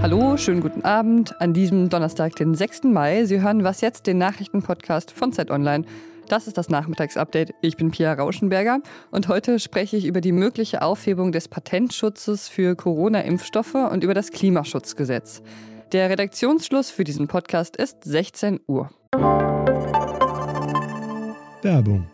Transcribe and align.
Hallo, 0.00 0.36
schönen 0.36 0.60
guten 0.60 0.82
Abend 0.82 1.40
an 1.40 1.52
diesem 1.52 1.88
Donnerstag, 1.88 2.36
den 2.36 2.54
6. 2.54 2.84
Mai. 2.84 3.24
Sie 3.24 3.40
hören 3.40 3.64
was 3.64 3.80
jetzt, 3.80 4.06
den 4.06 4.16
Nachrichtenpodcast 4.18 5.10
von 5.10 5.32
Zeit 5.32 5.50
Online. 5.50 5.84
Das 6.28 6.46
ist 6.46 6.56
das 6.56 6.68
Nachmittagsupdate. 6.68 7.52
Ich 7.62 7.76
bin 7.76 7.90
Pia 7.90 8.12
Rauschenberger 8.12 8.78
und 9.10 9.26
heute 9.26 9.58
spreche 9.58 9.96
ich 9.96 10.06
über 10.06 10.20
die 10.20 10.30
mögliche 10.30 10.82
Aufhebung 10.82 11.32
des 11.32 11.48
Patentschutzes 11.48 12.48
für 12.48 12.76
Corona-Impfstoffe 12.76 13.74
und 13.74 14.04
über 14.04 14.14
das 14.14 14.30
Klimaschutzgesetz. 14.30 15.42
Der 15.90 16.08
Redaktionsschluss 16.08 16.90
für 16.90 17.02
diesen 17.02 17.26
Podcast 17.26 17.76
ist 17.76 18.04
16 18.04 18.60
Uhr. 18.68 18.90
Werbung. 21.62 22.06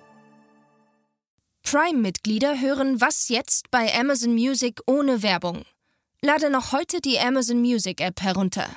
Prime-Mitglieder 1.74 2.60
hören 2.60 3.00
Was 3.00 3.28
jetzt 3.28 3.72
bei 3.72 3.92
Amazon 3.98 4.32
Music 4.32 4.80
ohne 4.86 5.24
Werbung. 5.24 5.62
Lade 6.22 6.48
noch 6.48 6.70
heute 6.70 7.00
die 7.00 7.18
Amazon 7.18 7.60
Music 7.62 8.00
App 8.00 8.22
herunter. 8.22 8.68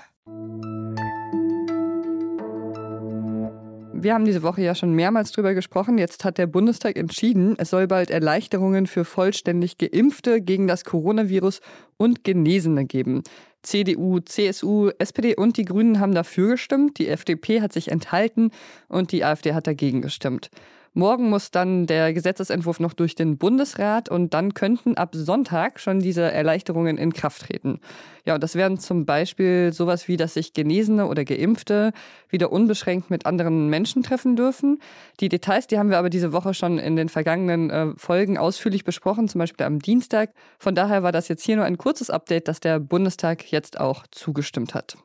Wir 3.93 4.15
haben 4.15 4.25
diese 4.25 4.41
Woche 4.41 4.63
ja 4.63 4.73
schon 4.73 4.93
mehrmals 4.93 5.31
drüber 5.31 5.53
gesprochen. 5.53 5.99
Jetzt 5.99 6.25
hat 6.25 6.39
der 6.39 6.47
Bundestag 6.47 6.97
entschieden, 6.97 7.53
es 7.59 7.69
soll 7.69 7.85
bald 7.85 8.09
Erleichterungen 8.09 8.87
für 8.87 9.05
vollständig 9.05 9.77
Geimpfte 9.77 10.41
gegen 10.41 10.65
das 10.65 10.83
Coronavirus 10.83 11.61
und 11.97 12.23
Genesene 12.23 12.85
geben. 12.85 13.21
CDU, 13.61 14.21
CSU, 14.21 14.89
SPD 14.97 15.35
und 15.35 15.57
die 15.57 15.65
Grünen 15.65 15.99
haben 15.99 16.15
dafür 16.15 16.53
gestimmt, 16.53 16.97
die 16.97 17.09
FDP 17.09 17.61
hat 17.61 17.73
sich 17.73 17.91
enthalten 17.91 18.49
und 18.87 19.11
die 19.11 19.23
AfD 19.23 19.53
hat 19.53 19.67
dagegen 19.67 20.01
gestimmt. 20.01 20.49
Morgen 20.97 21.29
muss 21.29 21.51
dann 21.51 21.85
der 21.85 22.11
Gesetzesentwurf 22.11 22.79
noch 22.79 22.93
durch 22.93 23.13
den 23.13 23.37
Bundesrat 23.37 24.09
und 24.09 24.33
dann 24.33 24.55
könnten 24.55 24.97
ab 24.97 25.09
Sonntag 25.13 25.79
schon 25.79 25.99
diese 25.99 26.23
Erleichterungen 26.23 26.97
in 26.97 27.13
Kraft 27.13 27.43
treten. 27.43 27.81
Ja, 28.25 28.33
und 28.33 28.41
das 28.41 28.55
wären 28.55 28.79
zum 28.79 29.05
Beispiel 29.05 29.71
sowas 29.73 30.07
wie, 30.07 30.17
dass 30.17 30.33
sich 30.33 30.53
Genesene 30.53 31.05
oder 31.05 31.23
Geimpfte 31.23 31.93
wieder 32.29 32.51
unbeschränkt 32.51 33.11
mit 33.11 33.27
anderen 33.27 33.69
Menschen 33.69 34.01
treffen 34.01 34.35
dürfen. 34.35 34.79
Die 35.19 35.29
Details, 35.29 35.67
die 35.67 35.77
haben 35.77 35.91
wir 35.91 35.99
aber 35.99 36.09
diese 36.09 36.33
Woche 36.33 36.55
schon 36.55 36.79
in 36.79 36.95
den 36.95 37.09
vergangenen 37.09 37.69
äh, 37.69 37.87
Folgen 37.95 38.39
ausführlich 38.39 38.83
besprochen, 38.83 39.27
zum 39.27 39.37
Beispiel 39.37 39.67
am 39.67 39.77
Dienstag. 39.77 40.31
Von 40.57 40.73
daher 40.73 41.03
war 41.03 41.11
das 41.11 41.27
jetzt 41.27 41.43
hier 41.43 41.57
nur 41.57 41.65
ein 41.65 41.77
kurzes 41.77 42.09
Update, 42.09 42.47
dass 42.47 42.59
der 42.59 42.79
Bundestag 42.79 43.51
jetzt 43.51 43.79
auch 43.79 44.07
zugestimmt 44.09 44.73
hat. 44.73 44.97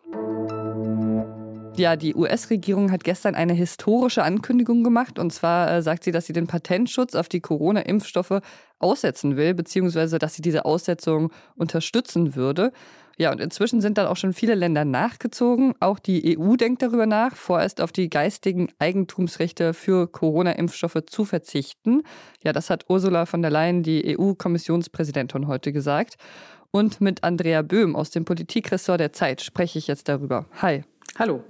Ja, 1.77 1.97
die 1.97 2.15
US-Regierung 2.15 2.92
hat 2.92 3.03
gestern 3.03 3.34
eine 3.34 3.55
historische 3.55 4.23
Ankündigung 4.23 4.84
gemacht. 4.84 5.19
Und 5.19 5.33
zwar 5.33 5.70
äh, 5.70 5.83
sagt 5.83 6.05
sie, 6.05 6.12
dass 6.12 6.27
sie 6.27 6.34
den 6.34 6.47
Patentschutz 6.47 7.14
auf 7.14 7.31
die 7.31 7.41
Corona-Impfstoffe 7.41 8.41
aussetzen 8.79 9.37
will, 9.37 9.55
beziehungsweise 9.55 10.19
dass 10.19 10.34
sie 10.34 10.42
diese 10.42 10.67
Aussetzung 10.67 11.33
unterstützen 11.56 12.37
würde. 12.37 12.73
Ja, 13.17 13.33
und 13.33 13.41
inzwischen 13.41 13.81
sind 13.81 13.98
dann 13.98 14.06
auch 14.06 14.17
schon 14.17 14.34
viele 14.34 14.55
Länder 14.55 14.84
nachgezogen. 14.84 15.75
Auch 15.81 15.98
die 15.98 16.39
EU 16.39 16.56
denkt 16.56 16.83
darüber 16.83 17.06
nach, 17.06 17.37
vorerst 17.37 17.81
auf 17.81 17.91
die 17.91 18.11
geistigen 18.11 18.69
Eigentumsrechte 18.79 19.73
für 19.73 20.07
Corona-Impfstoffe 20.07 20.98
zu 21.07 21.25
verzichten. 21.25 22.03
Ja, 22.45 22.53
das 22.53 22.69
hat 22.69 22.86
Ursula 22.89 23.25
von 23.25 23.41
der 23.41 23.51
Leyen, 23.51 23.83
die 23.83 24.19
EU-Kommissionspräsidentin, 24.19 25.47
heute 25.47 25.73
gesagt. 25.73 26.17
Und 26.70 27.01
mit 27.01 27.25
Andrea 27.25 27.62
Böhm 27.62 27.97
aus 27.97 28.11
dem 28.11 28.25
Politikressort 28.25 29.01
der 29.01 29.12
Zeit 29.12 29.41
spreche 29.41 29.79
ich 29.79 29.86
jetzt 29.86 30.09
darüber. 30.09 30.47
Hi. 30.61 30.84
Hallo. 31.19 31.42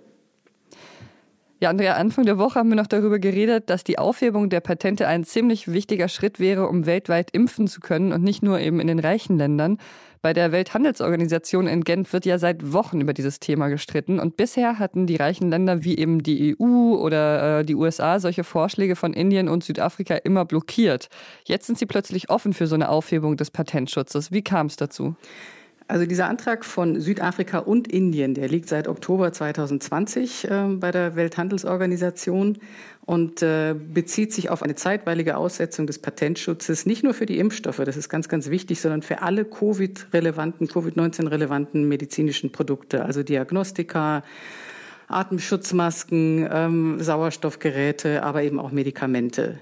Ja, 1.63 1.71
Andrea, 1.71 1.95
Anfang 1.95 2.25
der 2.25 2.39
Woche 2.39 2.59
haben 2.59 2.71
wir 2.71 2.77
noch 2.77 2.89
darüber 2.89 3.21
geredet, 3.21 3.71
dass 3.71 3.85
die 3.85 3.97
Aufhebung 3.97 4.51
der 4.51 4.59
Patente 4.59 5.07
ein 5.07 5.23
ziemlich 5.23 5.71
wichtiger 5.71 6.09
Schritt 6.09 6.41
wäre, 6.41 6.67
um 6.67 6.87
weltweit 6.87 7.31
impfen 7.31 7.69
zu 7.69 7.79
können 7.79 8.13
und 8.13 8.25
nicht 8.25 8.43
nur 8.43 8.59
eben 8.59 8.81
in 8.81 8.89
den 8.89 8.99
reichen 8.99 9.39
Ländern. 9.39 9.79
Bei 10.23 10.33
der 10.33 10.51
Welthandelsorganisation 10.51 11.69
in 11.69 11.85
Genf 11.85 12.13
wird 12.13 12.27
ja 12.27 12.39
seit 12.39 12.73
Wochen 12.73 13.01
über 13.01 13.13
dieses 13.13 13.39
Thema 13.39 13.69
gestritten 13.69 14.19
und 14.19 14.37
bisher 14.37 14.81
hatten 14.81 15.07
die 15.07 15.15
reichen 15.15 15.51
Länder 15.51 15.85
wie 15.85 15.97
eben 15.97 16.25
die 16.25 16.57
EU 16.59 16.97
oder 16.97 17.61
äh, 17.61 17.65
die 17.65 17.77
USA 17.77 18.19
solche 18.19 18.43
Vorschläge 18.43 18.97
von 18.97 19.13
Indien 19.13 19.49
und 19.49 19.63
Südafrika 19.63 20.17
immer 20.17 20.45
blockiert. 20.45 21.11
Jetzt 21.45 21.67
sind 21.67 21.79
sie 21.79 21.87
plötzlich 21.87 22.29
offen 22.29 22.55
für 22.55 22.67
so 22.67 22.75
eine 22.75 22.89
Aufhebung 22.89 23.37
des 23.37 23.53
Patentschutzes. 23.53 24.33
Wie 24.33 24.43
kam 24.43 24.67
es 24.67 24.75
dazu? 24.75 25.15
Also 25.93 26.07
dieser 26.07 26.27
Antrag 26.31 26.65
von 26.65 27.03
Südafrika 27.03 27.59
und 27.59 27.87
Indien, 27.87 28.33
der 28.33 28.49
liegt 28.49 28.67
seit 28.67 28.89
Oktober 28.89 29.31
2020 29.31 30.51
äh, 30.51 30.65
bei 30.71 30.91
der 30.91 31.17
Welthandelsorganisation 31.17 32.57
und 33.05 33.43
äh, 33.43 33.75
bezieht 33.75 34.33
sich 34.33 34.49
auf 34.49 34.63
eine 34.63 34.75
zeitweilige 34.75 35.37
Aussetzung 35.37 35.87
des 35.87 35.99
Patentschutzes, 35.99 36.87
nicht 36.87 37.05
nur 37.05 37.13
für 37.13 37.27
die 37.27 37.39
Impfstoffe, 37.39 37.77
das 37.85 37.99
ist 37.99 38.09
ganz, 38.09 38.31
ganz 38.31 38.49
wichtig, 38.49 38.81
sondern 38.81 39.03
für 39.03 39.21
alle 39.21 39.45
Covid-relevanten, 39.45 40.67
Covid-19-relevanten 40.67 41.87
medizinischen 41.87 42.53
Produkte, 42.53 43.05
also 43.05 43.23
Diagnostika, 43.23 44.25
Atemschutzmasken, 45.09 46.49
ähm, 46.51 47.03
Sauerstoffgeräte, 47.03 48.23
aber 48.23 48.43
eben 48.45 48.59
auch 48.59 48.73
Medikamente. 48.73 49.61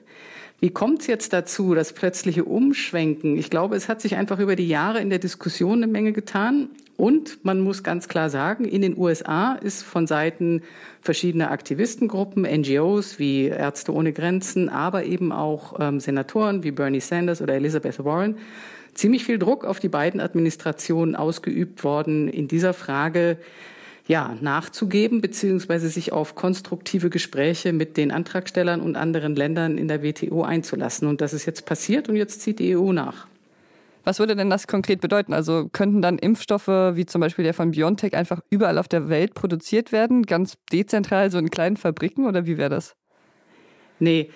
Wie 0.60 0.70
kommt 0.70 1.00
es 1.00 1.06
jetzt 1.06 1.32
dazu, 1.32 1.74
das 1.74 1.94
plötzliche 1.94 2.44
Umschwenken? 2.44 3.38
Ich 3.38 3.48
glaube, 3.48 3.76
es 3.76 3.88
hat 3.88 4.02
sich 4.02 4.16
einfach 4.16 4.38
über 4.38 4.56
die 4.56 4.68
Jahre 4.68 5.00
in 5.00 5.08
der 5.08 5.18
Diskussion 5.18 5.82
eine 5.82 5.90
Menge 5.90 6.12
getan. 6.12 6.68
Und 6.98 7.42
man 7.46 7.60
muss 7.60 7.82
ganz 7.82 8.08
klar 8.08 8.28
sagen, 8.28 8.66
in 8.66 8.82
den 8.82 8.98
USA 8.98 9.54
ist 9.54 9.82
von 9.82 10.06
Seiten 10.06 10.60
verschiedener 11.00 11.50
Aktivistengruppen, 11.50 12.42
NGOs 12.42 13.18
wie 13.18 13.46
Ärzte 13.46 13.94
ohne 13.94 14.12
Grenzen, 14.12 14.68
aber 14.68 15.04
eben 15.04 15.32
auch 15.32 15.80
ähm, 15.80 15.98
Senatoren 15.98 16.62
wie 16.62 16.72
Bernie 16.72 17.00
Sanders 17.00 17.40
oder 17.40 17.54
Elizabeth 17.54 18.04
Warren 18.04 18.36
ziemlich 18.92 19.24
viel 19.24 19.38
Druck 19.38 19.64
auf 19.64 19.80
die 19.80 19.88
beiden 19.88 20.20
Administrationen 20.20 21.16
ausgeübt 21.16 21.84
worden 21.84 22.28
in 22.28 22.48
dieser 22.48 22.74
Frage, 22.74 23.38
ja, 24.10 24.36
nachzugeben, 24.40 25.20
beziehungsweise 25.20 25.88
sich 25.88 26.10
auf 26.10 26.34
konstruktive 26.34 27.10
Gespräche 27.10 27.72
mit 27.72 27.96
den 27.96 28.10
Antragstellern 28.10 28.80
und 28.80 28.96
anderen 28.96 29.36
Ländern 29.36 29.78
in 29.78 29.86
der 29.86 30.02
WTO 30.02 30.42
einzulassen. 30.42 31.06
Und 31.06 31.20
das 31.20 31.32
ist 31.32 31.46
jetzt 31.46 31.64
passiert 31.64 32.08
und 32.08 32.16
jetzt 32.16 32.40
zieht 32.40 32.58
die 32.58 32.76
EU 32.76 32.90
nach. 32.90 33.28
Was 34.02 34.18
würde 34.18 34.34
denn 34.34 34.50
das 34.50 34.66
konkret 34.66 35.00
bedeuten? 35.00 35.32
Also 35.32 35.68
könnten 35.70 36.02
dann 36.02 36.18
Impfstoffe 36.18 36.66
wie 36.66 37.06
zum 37.06 37.20
Beispiel 37.20 37.44
der 37.44 37.54
von 37.54 37.70
BioNTech 37.70 38.16
einfach 38.16 38.40
überall 38.50 38.78
auf 38.78 38.88
der 38.88 39.10
Welt 39.10 39.34
produziert 39.34 39.92
werden, 39.92 40.24
ganz 40.24 40.56
dezentral, 40.72 41.30
so 41.30 41.38
in 41.38 41.48
kleinen 41.48 41.76
Fabriken 41.76 42.26
oder 42.26 42.46
wie 42.46 42.58
wäre 42.58 42.70
das? 42.70 42.96
Nee, 44.00 44.30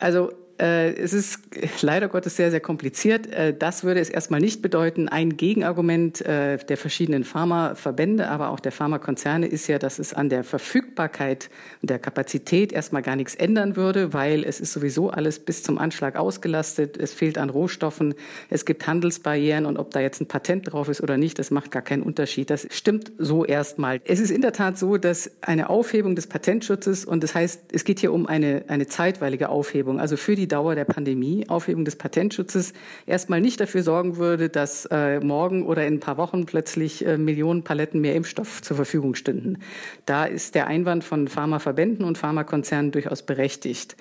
also 0.00 0.32
es 0.62 1.14
ist 1.14 1.40
leider 1.80 2.08
Gottes 2.08 2.36
sehr, 2.36 2.50
sehr 2.50 2.60
kompliziert. 2.60 3.26
Äh, 3.32 3.54
das 3.56 3.82
würde 3.82 4.00
es 4.00 4.10
erstmal 4.10 4.40
nicht 4.40 4.60
bedeuten. 4.60 5.08
Ein 5.08 5.36
Gegenargument 5.36 6.20
äh, 6.20 6.58
der 6.58 6.76
verschiedenen 6.76 7.24
Pharmaverbände, 7.24 8.28
aber 8.28 8.50
auch 8.50 8.60
der 8.60 8.72
Pharmakonzerne 8.72 9.46
ist 9.46 9.68
ja, 9.68 9.78
dass 9.78 9.98
es 9.98 10.12
an 10.12 10.28
der 10.28 10.44
Verfügbarkeit 10.44 11.48
und 11.80 11.88
der 11.88 11.98
Kapazität 11.98 12.72
erstmal 12.72 13.00
gar 13.00 13.16
nichts 13.16 13.34
ändern 13.34 13.76
würde, 13.76 14.12
weil 14.12 14.44
es 14.44 14.60
ist 14.60 14.72
sowieso 14.72 15.10
alles 15.10 15.38
bis 15.38 15.62
zum 15.62 15.78
Anschlag 15.78 16.16
ausgelastet. 16.16 16.98
Es 16.98 17.14
fehlt 17.14 17.38
an 17.38 17.48
Rohstoffen. 17.48 18.14
Es 18.50 18.66
gibt 18.66 18.86
Handelsbarrieren 18.86 19.64
und 19.64 19.78
ob 19.78 19.92
da 19.92 20.00
jetzt 20.00 20.20
ein 20.20 20.28
Patent 20.28 20.70
drauf 20.70 20.88
ist 20.88 21.00
oder 21.00 21.16
nicht, 21.16 21.38
das 21.38 21.50
macht 21.50 21.70
gar 21.70 21.82
keinen 21.82 22.02
Unterschied. 22.02 22.50
Das 22.50 22.66
stimmt 22.70 23.12
so 23.16 23.46
erstmal. 23.46 24.00
Es 24.04 24.20
ist 24.20 24.30
in 24.30 24.42
der 24.42 24.52
Tat 24.52 24.78
so, 24.78 24.98
dass 24.98 25.30
eine 25.40 25.70
Aufhebung 25.70 26.16
des 26.16 26.26
Patentschutzes 26.26 27.06
und 27.06 27.22
das 27.22 27.34
heißt, 27.34 27.62
es 27.72 27.84
geht 27.84 28.00
hier 28.00 28.12
um 28.12 28.26
eine, 28.26 28.64
eine 28.68 28.86
zeitweilige 28.86 29.48
Aufhebung, 29.48 29.98
also 29.98 30.18
für 30.18 30.36
die 30.36 30.49
Dauer 30.50 30.74
der 30.74 30.84
Pandemie, 30.84 31.48
Aufhebung 31.48 31.84
des 31.84 31.96
Patentschutzes, 31.96 32.74
erstmal 33.06 33.40
nicht 33.40 33.60
dafür 33.60 33.82
sorgen 33.82 34.16
würde, 34.16 34.48
dass 34.48 34.86
äh, 34.86 35.20
morgen 35.20 35.64
oder 35.64 35.86
in 35.86 35.94
ein 35.94 36.00
paar 36.00 36.18
Wochen 36.18 36.46
plötzlich 36.46 37.06
äh, 37.06 37.16
Millionen 37.16 37.64
Paletten 37.64 38.00
mehr 38.00 38.14
Impfstoff 38.14 38.60
zur 38.62 38.76
Verfügung 38.76 39.14
stünden. 39.14 39.58
Da 40.06 40.24
ist 40.24 40.54
der 40.54 40.66
Einwand 40.66 41.04
von 41.04 41.28
Pharmaverbänden 41.28 42.04
und 42.04 42.18
Pharmakonzernen 42.18 42.92
durchaus 42.92 43.22
berechtigt. 43.22 43.96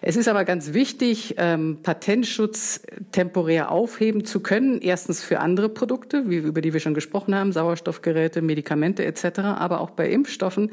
Es 0.00 0.16
ist 0.16 0.28
aber 0.28 0.44
ganz 0.44 0.74
wichtig, 0.74 1.34
ähm, 1.38 1.78
Patentschutz 1.82 2.82
temporär 3.10 3.72
aufheben 3.72 4.24
zu 4.24 4.40
können. 4.40 4.80
Erstens 4.80 5.24
für 5.24 5.40
andere 5.40 5.68
Produkte, 5.68 6.30
wie, 6.30 6.36
über 6.36 6.60
die 6.60 6.72
wir 6.72 6.78
schon 6.78 6.94
gesprochen 6.94 7.34
haben, 7.34 7.52
Sauerstoffgeräte, 7.52 8.40
Medikamente 8.40 9.04
etc. 9.04 9.40
Aber 9.40 9.80
auch 9.80 9.90
bei 9.90 10.08
Impfstoffen 10.08 10.70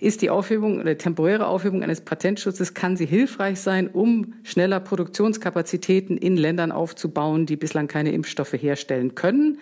ist 0.00 0.22
die 0.22 0.30
Aufhebung 0.30 0.80
oder 0.80 0.96
temporäre 0.96 1.46
Aufhebung 1.48 1.82
eines 1.82 2.00
Patentschutzes 2.00 2.72
kann 2.72 2.96
sie 2.96 3.04
hilfreich 3.04 3.60
sein, 3.60 3.88
um 3.88 4.34
schneller 4.52 4.80
Produktionskapazitäten 4.80 6.16
in 6.16 6.36
Ländern 6.36 6.72
aufzubauen, 6.72 7.46
die 7.46 7.56
bislang 7.56 7.88
keine 7.88 8.12
Impfstoffe 8.12 8.52
herstellen 8.52 9.14
können. 9.14 9.58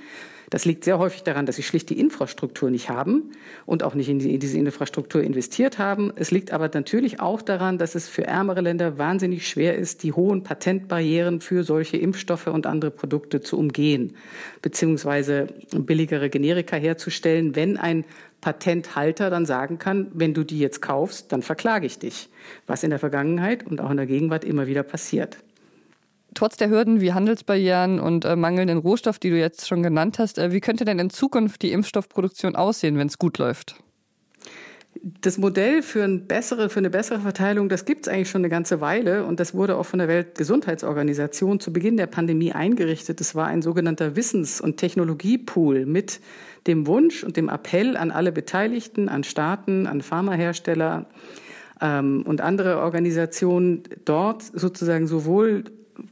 Das 0.51 0.65
liegt 0.65 0.83
sehr 0.83 0.99
häufig 0.99 1.23
daran, 1.23 1.47
dass 1.47 1.57
sie 1.57 1.63
schlicht 1.63 1.91
die 1.91 2.01
Infrastruktur 2.01 2.71
nicht 2.71 2.91
haben 2.91 3.31
und 3.67 3.85
auch 3.85 3.95
nicht 3.95 4.09
in, 4.09 4.19
die, 4.19 4.35
in 4.35 4.41
diese 4.41 4.59
Infrastruktur 4.59 5.23
investiert 5.23 5.79
haben. 5.79 6.13
Es 6.17 6.33
liegt 6.33 6.53
aber 6.53 6.69
natürlich 6.75 7.21
auch 7.21 7.41
daran, 7.41 7.79
dass 7.79 7.95
es 7.95 8.09
für 8.09 8.27
ärmere 8.27 8.61
Länder 8.61 8.99
wahnsinnig 8.99 9.49
schwer 9.49 9.77
ist, 9.77 10.03
die 10.03 10.13
hohen 10.13 10.43
Patentbarrieren 10.43 11.41
für 11.41 11.63
solche 11.63 11.99
Impfstoffe 11.99 12.49
und 12.49 12.67
andere 12.67 12.91
Produkte 12.91 13.41
zu 13.41 13.57
umgehen, 13.57 14.17
beziehungsweise 14.61 15.47
billigere 15.73 16.29
Generika 16.29 16.77
herzustellen, 16.77 17.55
wenn 17.55 17.77
ein 17.77 18.05
Patenthalter 18.41 19.31
dann 19.31 19.47
sagen 19.47 19.79
kann, 19.79 20.11
wenn 20.15 20.35
du 20.35 20.43
die 20.43 20.59
jetzt 20.59 20.83
kaufst, 20.83 21.31
dann 21.31 21.43
verklage 21.43 21.87
ich 21.87 22.01
dich, 22.01 22.29
was 22.67 22.83
in 22.83 22.91
der 22.91 22.99
Vergangenheit 22.99 23.67
und 23.67 23.81
auch 23.81 23.91
in 23.91 23.99
der 23.99 24.07
Gegenwart 24.07 24.45
immer 24.45 24.67
wieder 24.67 24.83
passiert. 24.83 25.39
Trotz 26.35 26.57
der 26.57 26.71
Hürden 26.71 27.01
wie 27.01 27.13
Handelsbarrieren 27.13 27.99
und 27.99 28.25
äh, 28.25 28.37
mangelnden 28.37 28.79
Rohstoff, 28.79 29.19
die 29.19 29.31
du 29.31 29.39
jetzt 29.39 29.67
schon 29.67 29.83
genannt 29.83 30.19
hast, 30.19 30.39
äh, 30.39 30.53
wie 30.53 30.61
könnte 30.61 30.85
denn 30.85 30.99
in 30.99 31.11
Zukunft 31.11 31.63
die 31.63 31.73
Impfstoffproduktion 31.73 32.57
aussehen, 32.57 32.99
wenn 32.99 33.09
es 33.09 33.19
gut 33.19 33.39
läuft? 33.39 33.77
Das 35.03 35.39
Modell 35.39 35.83
für, 35.83 36.05
ein 36.05 36.27
bessere, 36.27 36.69
für 36.69 36.81
eine 36.81 36.91
bessere 36.91 37.21
Verteilung, 37.21 37.69
das 37.69 37.85
gibt 37.85 38.07
es 38.07 38.13
eigentlich 38.13 38.29
schon 38.29 38.41
eine 38.41 38.49
ganze 38.49 38.81
Weile 38.81 39.25
und 39.25 39.41
das 39.41 39.55
wurde 39.55 39.77
auch 39.77 39.87
von 39.87 39.99
der 39.99 40.09
Weltgesundheitsorganisation 40.09 41.61
zu 41.61 41.73
Beginn 41.73 41.97
der 41.97 42.07
Pandemie 42.07 42.53
eingerichtet. 42.53 43.21
Es 43.21 43.35
war 43.35 43.47
ein 43.47 43.63
sogenannter 43.63 44.17
Wissens- 44.17 44.61
und 44.61 44.77
Technologiepool 44.77 45.87
mit 45.87 46.21
dem 46.67 46.87
Wunsch 46.87 47.25
und 47.25 47.37
dem 47.37 47.49
Appell 47.49 47.97
an 47.97 48.11
alle 48.11 48.33
Beteiligten, 48.33 49.09
an 49.09 49.25
Staaten, 49.25 49.87
an 49.87 50.03
Pharmahersteller 50.03 51.07
ähm, 51.81 52.23
und 52.27 52.41
andere 52.41 52.79
Organisationen, 52.79 53.85
dort 54.05 54.43
sozusagen 54.43 55.07
sowohl 55.07 55.65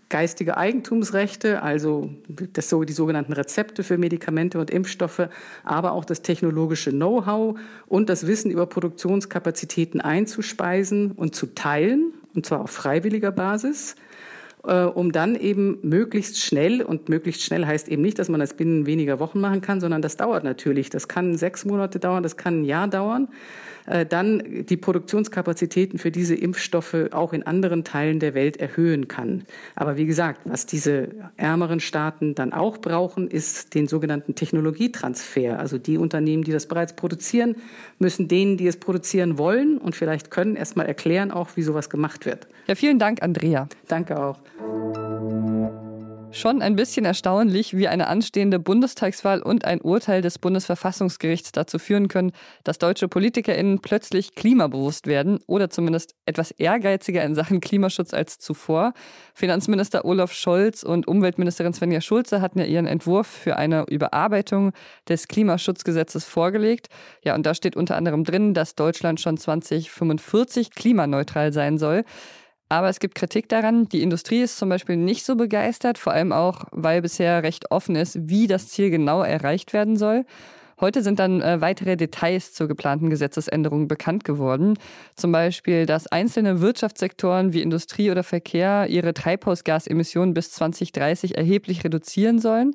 geistige 0.08 0.56
Eigentumsrechte, 0.56 1.62
also 1.62 2.10
das, 2.52 2.68
die 2.68 2.92
sogenannten 2.92 3.32
Rezepte 3.32 3.82
für 3.82 3.98
Medikamente 3.98 4.58
und 4.58 4.70
Impfstoffe, 4.70 5.28
aber 5.64 5.92
auch 5.92 6.04
das 6.04 6.22
technologische 6.22 6.90
Know-how 6.90 7.58
und 7.86 8.08
das 8.08 8.26
Wissen 8.26 8.50
über 8.50 8.66
Produktionskapazitäten 8.66 10.00
einzuspeisen 10.00 11.12
und 11.12 11.34
zu 11.34 11.54
teilen, 11.54 12.12
und 12.34 12.46
zwar 12.46 12.60
auf 12.60 12.70
freiwilliger 12.70 13.32
Basis 13.32 13.96
äh, 14.68 14.84
um 14.84 15.12
dann 15.12 15.34
eben 15.34 15.78
möglichst 15.82 16.40
schnell, 16.40 16.82
und 16.82 17.08
möglichst 17.08 17.42
schnell 17.42 17.66
heißt 17.66 17.88
eben 17.88 18.02
nicht, 18.02 18.18
dass 18.18 18.28
man 18.28 18.40
das 18.40 18.54
binnen 18.54 18.86
weniger 18.86 19.18
Wochen 19.18 19.40
machen 19.40 19.60
kann, 19.60 19.80
sondern 19.80 20.02
das 20.02 20.16
dauert 20.16 20.44
natürlich. 20.44 20.90
Das 20.90 21.08
kann 21.08 21.36
sechs 21.36 21.64
Monate 21.64 21.98
dauern, 21.98 22.22
das 22.22 22.36
kann 22.36 22.60
ein 22.60 22.64
Jahr 22.64 22.88
dauern. 22.88 23.28
Äh, 23.88 24.04
dann 24.04 24.66
die 24.66 24.76
Produktionskapazitäten 24.76 25.98
für 25.98 26.10
diese 26.10 26.34
Impfstoffe 26.34 27.08
auch 27.12 27.32
in 27.32 27.44
anderen 27.44 27.84
Teilen 27.84 28.20
der 28.20 28.34
Welt 28.34 28.58
erhöhen 28.58 29.08
kann. 29.08 29.44
Aber 29.74 29.96
wie 29.96 30.04
gesagt, 30.04 30.42
was 30.44 30.66
diese 30.66 31.08
ärmeren 31.36 31.80
Staaten 31.80 32.34
dann 32.34 32.52
auch 32.52 32.78
brauchen, 32.78 33.28
ist 33.28 33.74
den 33.74 33.88
sogenannten 33.88 34.34
Technologietransfer. 34.34 35.58
Also 35.58 35.78
die 35.78 35.96
Unternehmen, 35.96 36.44
die 36.44 36.52
das 36.52 36.66
bereits 36.66 36.92
produzieren, 36.92 37.56
müssen 37.98 38.28
denen, 38.28 38.58
die 38.58 38.66
es 38.66 38.76
produzieren 38.76 39.38
wollen 39.38 39.78
und 39.78 39.96
vielleicht 39.96 40.30
können, 40.30 40.56
erstmal 40.56 40.86
erklären 40.86 41.30
auch, 41.30 41.48
wie 41.54 41.62
sowas 41.62 41.88
gemacht 41.88 42.26
wird. 42.26 42.46
Ja, 42.66 42.74
vielen 42.74 42.98
Dank, 42.98 43.22
Andrea. 43.22 43.68
Danke 43.86 44.22
auch. 44.22 44.38
Schon 46.30 46.60
ein 46.60 46.76
bisschen 46.76 47.06
erstaunlich, 47.06 47.74
wie 47.74 47.88
eine 47.88 48.06
anstehende 48.06 48.58
Bundestagswahl 48.58 49.42
und 49.42 49.64
ein 49.64 49.80
Urteil 49.80 50.20
des 50.20 50.38
Bundesverfassungsgerichts 50.38 51.52
dazu 51.52 51.78
führen 51.78 52.08
können, 52.08 52.32
dass 52.64 52.78
deutsche 52.78 53.08
PolitikerInnen 53.08 53.80
plötzlich 53.80 54.34
klimabewusst 54.34 55.06
werden 55.06 55.38
oder 55.46 55.70
zumindest 55.70 56.14
etwas 56.26 56.50
ehrgeiziger 56.50 57.24
in 57.24 57.34
Sachen 57.34 57.60
Klimaschutz 57.60 58.12
als 58.12 58.38
zuvor. 58.38 58.92
Finanzminister 59.32 60.04
Olaf 60.04 60.32
Scholz 60.32 60.82
und 60.82 61.08
Umweltministerin 61.08 61.72
Svenja 61.72 62.02
Schulze 62.02 62.42
hatten 62.42 62.58
ja 62.58 62.66
ihren 62.66 62.86
Entwurf 62.86 63.26
für 63.26 63.56
eine 63.56 63.86
Überarbeitung 63.88 64.72
des 65.08 65.28
Klimaschutzgesetzes 65.28 66.26
vorgelegt. 66.26 66.88
Ja, 67.24 67.34
und 67.34 67.46
da 67.46 67.54
steht 67.54 67.74
unter 67.74 67.96
anderem 67.96 68.24
drin, 68.24 68.52
dass 68.52 68.74
Deutschland 68.74 69.18
schon 69.20 69.38
2045 69.38 70.72
klimaneutral 70.72 71.54
sein 71.54 71.78
soll. 71.78 72.04
Aber 72.68 72.88
es 72.88 73.00
gibt 73.00 73.14
Kritik 73.14 73.48
daran. 73.48 73.88
Die 73.88 74.02
Industrie 74.02 74.42
ist 74.42 74.58
zum 74.58 74.68
Beispiel 74.68 74.96
nicht 74.96 75.24
so 75.24 75.36
begeistert, 75.36 75.96
vor 75.96 76.12
allem 76.12 76.32
auch, 76.32 76.64
weil 76.70 77.00
bisher 77.00 77.42
recht 77.42 77.70
offen 77.70 77.96
ist, 77.96 78.28
wie 78.28 78.46
das 78.46 78.68
Ziel 78.68 78.90
genau 78.90 79.22
erreicht 79.22 79.72
werden 79.72 79.96
soll. 79.96 80.24
Heute 80.80 81.02
sind 81.02 81.18
dann 81.18 81.40
äh, 81.40 81.60
weitere 81.60 81.96
Details 81.96 82.52
zur 82.52 82.68
geplanten 82.68 83.10
Gesetzesänderung 83.10 83.88
bekannt 83.88 84.22
geworden. 84.22 84.78
Zum 85.16 85.32
Beispiel, 85.32 85.86
dass 85.86 86.06
einzelne 86.06 86.60
Wirtschaftssektoren 86.60 87.52
wie 87.52 87.62
Industrie 87.62 88.12
oder 88.12 88.22
Verkehr 88.22 88.86
ihre 88.88 89.12
Treibhausgasemissionen 89.12 90.34
bis 90.34 90.52
2030 90.52 91.36
erheblich 91.36 91.82
reduzieren 91.82 92.38
sollen. 92.38 92.74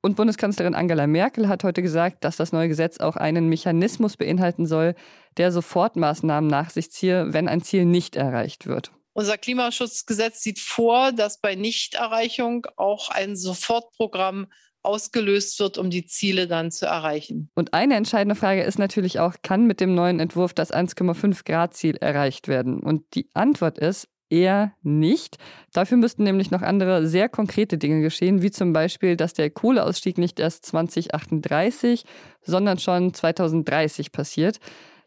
Und 0.00 0.16
Bundeskanzlerin 0.16 0.74
Angela 0.74 1.06
Merkel 1.06 1.48
hat 1.48 1.62
heute 1.62 1.82
gesagt, 1.82 2.24
dass 2.24 2.36
das 2.36 2.52
neue 2.52 2.68
Gesetz 2.68 2.98
auch 2.98 3.16
einen 3.16 3.48
Mechanismus 3.48 4.16
beinhalten 4.16 4.66
soll, 4.66 4.94
der 5.36 5.52
Sofortmaßnahmen 5.52 6.48
nach 6.48 6.70
sich 6.70 6.90
ziehe, 6.90 7.32
wenn 7.32 7.46
ein 7.46 7.62
Ziel 7.62 7.84
nicht 7.84 8.16
erreicht 8.16 8.66
wird. 8.66 8.90
Unser 9.18 9.36
Klimaschutzgesetz 9.36 10.44
sieht 10.44 10.60
vor, 10.60 11.10
dass 11.10 11.40
bei 11.40 11.56
Nichterreichung 11.56 12.68
auch 12.76 13.10
ein 13.10 13.34
Sofortprogramm 13.34 14.46
ausgelöst 14.84 15.58
wird, 15.58 15.76
um 15.76 15.90
die 15.90 16.06
Ziele 16.06 16.46
dann 16.46 16.70
zu 16.70 16.86
erreichen. 16.86 17.50
Und 17.56 17.74
eine 17.74 17.96
entscheidende 17.96 18.36
Frage 18.36 18.62
ist 18.62 18.78
natürlich 18.78 19.18
auch, 19.18 19.34
kann 19.42 19.66
mit 19.66 19.80
dem 19.80 19.96
neuen 19.96 20.20
Entwurf 20.20 20.54
das 20.54 20.72
1,5 20.72 21.44
Grad 21.44 21.74
Ziel 21.74 21.96
erreicht 21.96 22.46
werden? 22.46 22.78
Und 22.78 23.02
die 23.14 23.28
Antwort 23.34 23.78
ist 23.78 24.06
eher 24.30 24.72
nicht. 24.82 25.38
Dafür 25.72 25.96
müssten 25.96 26.22
nämlich 26.22 26.52
noch 26.52 26.62
andere 26.62 27.08
sehr 27.08 27.28
konkrete 27.28 27.76
Dinge 27.76 28.02
geschehen, 28.02 28.40
wie 28.42 28.52
zum 28.52 28.72
Beispiel, 28.72 29.16
dass 29.16 29.34
der 29.34 29.50
Kohleausstieg 29.50 30.16
nicht 30.16 30.38
erst 30.38 30.64
2038, 30.66 32.04
sondern 32.42 32.78
schon 32.78 33.12
2030 33.12 34.12
passiert. 34.12 34.60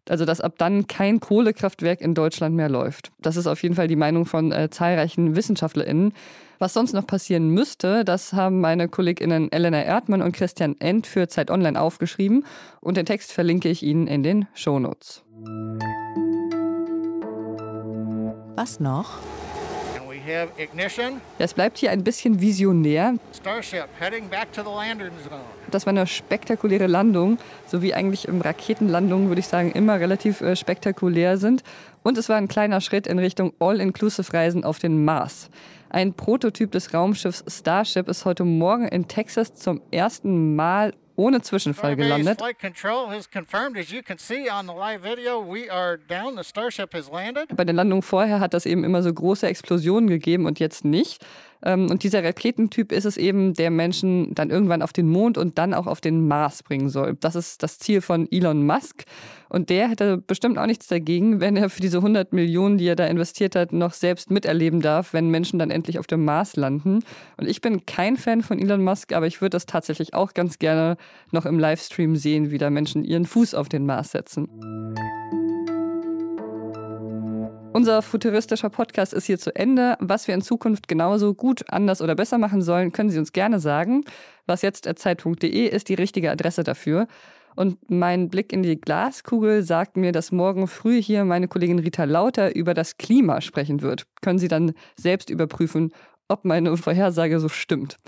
Also 0.09 0.25
dass 0.25 0.41
ab 0.41 0.55
dann 0.57 0.87
kein 0.87 1.19
Kohlekraftwerk 1.19 2.01
in 2.01 2.15
Deutschland 2.15 2.55
mehr 2.55 2.69
läuft. 2.69 3.11
Das 3.19 3.37
ist 3.37 3.47
auf 3.47 3.61
jeden 3.63 3.75
Fall 3.75 3.87
die 3.87 3.95
Meinung 3.95 4.25
von 4.25 4.51
äh, 4.51 4.69
zahlreichen 4.69 5.35
WissenschaftlerInnen. 5.35 6.13
Was 6.59 6.73
sonst 6.73 6.93
noch 6.93 7.07
passieren 7.07 7.49
müsste, 7.49 8.05
das 8.05 8.33
haben 8.33 8.61
meine 8.61 8.87
KollegInnen 8.87 9.51
Elena 9.51 9.81
Erdmann 9.81 10.21
und 10.21 10.31
Christian 10.31 10.75
End 10.79 11.07
für 11.07 11.27
Zeit 11.27 11.49
Online 11.49 11.79
aufgeschrieben 11.79 12.45
und 12.81 12.97
den 12.97 13.05
Text 13.05 13.31
verlinke 13.31 13.69
ich 13.69 13.83
Ihnen 13.83 14.07
in 14.07 14.21
den 14.21 14.47
Shownotes. 14.53 15.23
Was 18.55 18.79
noch? 18.79 19.17
Es 21.39 21.53
bleibt 21.53 21.77
hier 21.77 21.91
ein 21.91 22.03
bisschen 22.03 22.41
visionär. 22.41 23.15
Das 25.71 25.85
war 25.85 25.91
eine 25.91 26.07
spektakuläre 26.07 26.87
Landung, 26.87 27.37
so 27.67 27.81
wie 27.81 27.93
eigentlich 27.93 28.27
im 28.27 28.41
Raketenlandungen, 28.41 29.29
würde 29.29 29.39
ich 29.39 29.47
sagen, 29.47 29.71
immer 29.71 29.99
relativ 29.99 30.41
äh, 30.41 30.55
spektakulär 30.55 31.37
sind. 31.37 31.63
Und 32.03 32.17
es 32.17 32.29
war 32.29 32.37
ein 32.37 32.47
kleiner 32.47 32.81
Schritt 32.81 33.07
in 33.07 33.19
Richtung 33.19 33.53
All-Inclusive-Reisen 33.59 34.63
auf 34.63 34.79
den 34.79 35.05
Mars. 35.05 35.49
Ein 35.89 36.13
Prototyp 36.13 36.71
des 36.71 36.93
Raumschiffs 36.93 37.43
Starship 37.47 38.07
ist 38.07 38.25
heute 38.25 38.45
Morgen 38.45 38.87
in 38.87 39.07
Texas 39.07 39.53
zum 39.55 39.81
ersten 39.91 40.55
Mal 40.55 40.93
ohne 41.21 41.41
Zwischenfall 41.41 41.95
gelandet. 41.95 42.39
Bei 47.55 47.63
der 47.65 47.73
Landung 47.75 48.01
vorher 48.01 48.39
hat 48.39 48.53
das 48.53 48.65
eben 48.65 48.83
immer 48.83 49.03
so 49.03 49.13
große 49.13 49.47
Explosionen 49.47 50.09
gegeben 50.09 50.45
und 50.45 50.59
jetzt 50.59 50.83
nicht. 50.83 51.23
Ähm, 51.63 51.89
und 51.89 52.03
dieser 52.03 52.23
Raketentyp 52.23 52.91
ist 52.91 53.05
es 53.05 53.17
eben, 53.17 53.53
der 53.53 53.71
Menschen 53.71 54.33
dann 54.33 54.49
irgendwann 54.49 54.81
auf 54.81 54.93
den 54.93 55.07
Mond 55.07 55.37
und 55.37 55.57
dann 55.57 55.73
auch 55.73 55.87
auf 55.87 56.01
den 56.01 56.27
Mars 56.27 56.63
bringen 56.63 56.89
soll. 56.89 57.17
Das 57.19 57.35
ist 57.35 57.63
das 57.63 57.79
Ziel 57.79 58.01
von 58.01 58.27
Elon 58.31 58.65
Musk. 58.65 59.03
Und 59.49 59.69
der 59.69 59.89
hätte 59.89 60.17
bestimmt 60.17 60.57
auch 60.57 60.65
nichts 60.65 60.87
dagegen, 60.87 61.41
wenn 61.41 61.57
er 61.57 61.69
für 61.69 61.81
diese 61.81 61.97
100 61.97 62.31
Millionen, 62.31 62.77
die 62.77 62.87
er 62.87 62.95
da 62.95 63.05
investiert 63.05 63.55
hat, 63.55 63.73
noch 63.73 63.91
selbst 63.93 64.31
miterleben 64.31 64.81
darf, 64.81 65.13
wenn 65.13 65.29
Menschen 65.29 65.59
dann 65.59 65.71
endlich 65.71 65.99
auf 65.99 66.07
dem 66.07 66.23
Mars 66.23 66.55
landen. 66.55 67.03
Und 67.35 67.49
ich 67.49 67.59
bin 67.59 67.85
kein 67.85 68.15
Fan 68.15 68.43
von 68.43 68.59
Elon 68.59 68.83
Musk, 68.83 69.11
aber 69.11 69.27
ich 69.27 69.41
würde 69.41 69.51
das 69.51 69.65
tatsächlich 69.65 70.13
auch 70.13 70.33
ganz 70.33 70.57
gerne 70.57 70.95
noch 71.31 71.45
im 71.45 71.59
Livestream 71.59 72.15
sehen, 72.15 72.51
wie 72.51 72.57
da 72.57 72.69
Menschen 72.69 73.03
ihren 73.03 73.25
Fuß 73.25 73.53
auf 73.53 73.67
den 73.67 73.85
Mars 73.85 74.11
setzen. 74.11 74.47
Unser 77.73 78.01
futuristischer 78.01 78.69
Podcast 78.69 79.13
ist 79.13 79.25
hier 79.25 79.39
zu 79.39 79.55
Ende. 79.55 79.95
Was 79.99 80.27
wir 80.27 80.35
in 80.35 80.41
Zukunft 80.41 80.89
genauso 80.89 81.33
gut, 81.33 81.63
anders 81.69 82.01
oder 82.01 82.15
besser 82.15 82.37
machen 82.37 82.61
sollen, 82.61 82.91
können 82.91 83.09
Sie 83.09 83.17
uns 83.17 83.31
gerne 83.31 83.59
sagen. 83.59 84.03
Was 84.45 84.61
jetzt 84.61 84.89
Zeit.de 84.93 85.67
ist 85.67 85.87
die 85.87 85.93
richtige 85.93 86.31
Adresse 86.31 86.63
dafür. 86.63 87.07
Und 87.55 87.77
mein 87.89 88.29
Blick 88.29 88.51
in 88.51 88.61
die 88.61 88.79
Glaskugel 88.79 89.63
sagt 89.63 89.95
mir, 89.95 90.11
dass 90.11 90.33
morgen 90.33 90.67
früh 90.67 91.01
hier 91.01 91.23
meine 91.23 91.47
Kollegin 91.47 91.79
Rita 91.79 92.03
Lauter 92.03 92.55
über 92.55 92.73
das 92.73 92.97
Klima 92.97 93.39
sprechen 93.39 93.81
wird. 93.81 94.05
Können 94.21 94.39
Sie 94.39 94.49
dann 94.49 94.73
selbst 94.97 95.29
überprüfen, 95.29 95.91
ob 96.27 96.43
meine 96.43 96.75
Vorhersage 96.75 97.39
so 97.39 97.49
stimmt. 97.49 97.99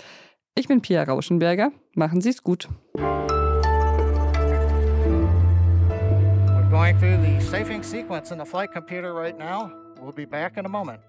Ich 0.56 0.68
bin 0.68 0.82
Pia 0.82 1.04
Rauschenberger. 1.04 1.72
Machen 1.96 2.22
Sie 2.22 2.30
es 2.30 2.44
gut. 2.44 2.68
Going 6.74 6.98
through 6.98 7.18
the 7.18 7.40
safing 7.40 7.84
sequence 7.84 8.32
in 8.32 8.40
the 8.40 8.46
flight 8.46 8.72
computer 8.72 9.14
right 9.14 9.38
now. 9.38 9.72
We'll 10.02 10.12
be 10.12 10.26
back 10.26 10.58
in 10.58 10.66
a 10.66 10.70
moment. 10.70 11.00